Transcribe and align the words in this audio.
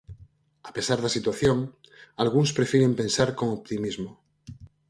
A 0.69 0.71
pesar 0.75 0.99
da 1.01 1.13
situación, 1.17 1.57
algúns 2.23 2.49
prefiren 2.57 2.93
pensar 3.01 3.29
con 3.39 3.47
optimismo. 3.57 4.11